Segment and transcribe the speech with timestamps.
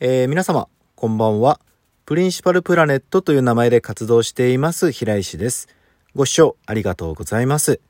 [0.00, 1.60] えー皆様、こんばんは。
[2.04, 5.68] プリンシパルプラネットという名前で活動しています平石です。
[6.16, 7.80] ご視聴ありがとうございます。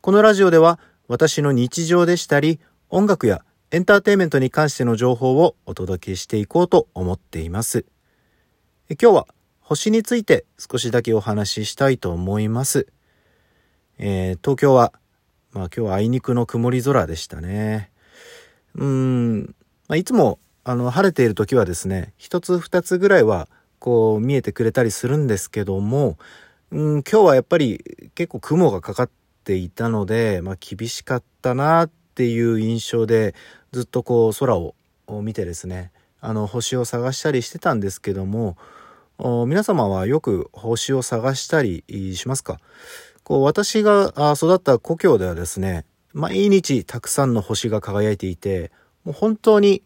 [0.00, 7.84] このラジオでは私の日常でしたり、音楽やエンターテインメントに関しての情報をお届けしていこうと思っています。
[8.88, 9.26] え今日は
[9.60, 12.86] 星について少しだけお話ししたいと思います。
[13.98, 14.94] えー東京は、
[15.52, 17.90] まあ今日はあいにくの曇り空でしたね。
[18.74, 19.54] うーん、
[19.86, 20.38] まあ、いつも
[20.68, 23.46] あの晴れている時はですね一つ二つぐらいは
[23.78, 26.18] こう見えてくれたりするんですけども、
[26.72, 27.84] うん、今日はやっぱり
[28.16, 29.10] 結構雲がかかっ
[29.44, 33.36] ていたので、まあ、厳しかったなっていう印象で
[33.70, 34.74] ずっとこう空を
[35.22, 38.56] 見てですねあの星を探したりしてたんですけども
[39.46, 41.84] 皆様はよく星を探したり
[42.16, 42.58] しますか？
[43.22, 48.72] こう私が育った故郷ではですね毎日たくさんの星が輝いていて
[49.04, 49.82] もう本当に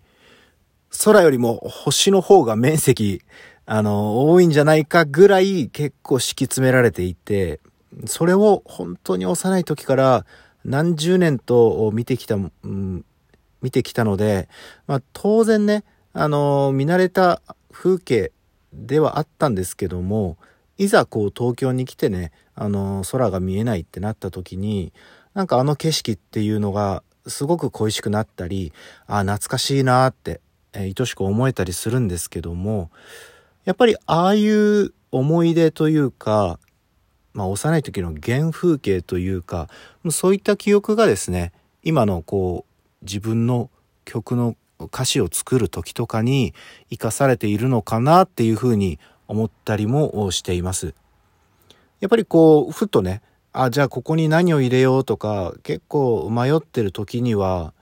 [1.05, 3.23] 空よりも星の方が面積、
[3.67, 7.61] あの、多いんじゃないかぐらい結構敷き詰められていて、
[8.07, 10.27] それを本当に幼い時から
[10.65, 13.05] 何十年と見てきた、うん
[13.63, 14.49] 見てきたので、
[14.87, 18.33] まあ当然ね、あの、見慣れた風景
[18.73, 20.39] ではあったんですけども、
[20.79, 24.93] いざこう東京に来てね、あの、空が見えないってなった時に、
[25.35, 28.73] なんかあの景色っていうのがすごく恋しくなったり、
[29.07, 30.41] あ、懐かしいなって、
[30.73, 32.91] えー愛しく思えたりするんですけども、
[33.65, 36.59] やっぱりああいう思い出というか、
[37.33, 39.69] まあ幼い時の原風景というか、
[40.11, 42.65] そういった記憶がですね、今のこ
[43.03, 43.71] う自分の
[44.05, 46.55] 曲の歌詞を作る時とかに
[46.91, 48.99] 生かされているのかなっていうふうに
[49.29, 50.95] 思ったりもしています。
[52.01, 53.21] やっぱりこう、ふとね、
[53.53, 57.75] あ、じゃあここに何を入れようとか、結構迷ってる時には、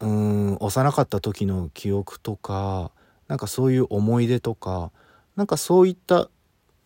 [0.00, 2.90] うん、幼かった時の記憶とか、
[3.28, 4.92] なんかそういう思い出とか、
[5.36, 6.30] なんかそういった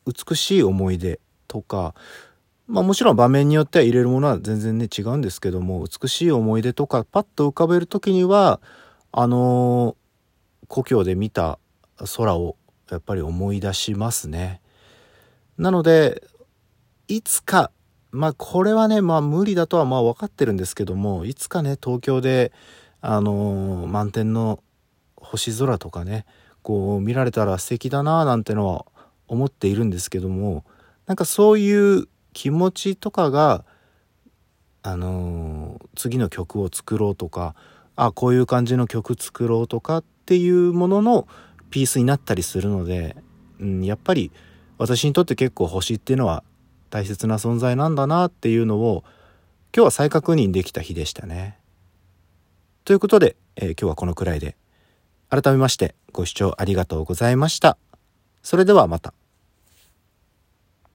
[0.06, 1.94] 美しい思い出とか、
[2.66, 8.60] まあもちろん場面によっては入れるものは全然ね違うんですけども、美しい思い出とかパッと浮かべる時には、
[9.12, 10.04] あのー
[10.66, 11.58] 故郷で見た
[12.16, 12.56] 空を
[12.90, 14.60] やっぱり思い出しますね。
[15.58, 16.22] なので、
[17.06, 17.70] いつか、
[18.10, 22.52] まあこれはね、まあ無理だとはまあ分かってるんですけども、いつかね、東京で、
[23.06, 24.62] あのー満天の
[25.16, 26.24] 星空とかね、
[26.62, 28.86] こう見られたら素敵だななんてのは
[29.28, 30.64] 思っているんですけども、
[31.06, 33.66] なんかそういう気持ちとかが、
[34.82, 37.54] あのー次の曲を作ろうとか、
[37.94, 41.28] あ、こういう感じの曲作ろうとかっていうものの
[41.68, 43.16] ピースになったりするので、
[43.60, 44.32] うん、やっぱり
[44.78, 46.42] 私にとって結構星っていうのは
[46.88, 49.04] 大切な存在なんだなっていうのを
[49.76, 51.58] 今日は再確認できた日でしたね。
[52.84, 54.56] ということで、えー今日はこのくらいで
[55.30, 57.78] 改めましてご視聴ありがとうございました。
[58.42, 59.14] それではまた。